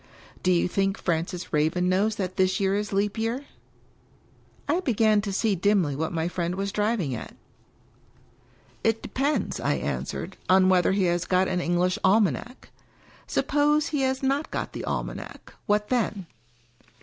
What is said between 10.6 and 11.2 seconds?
whether he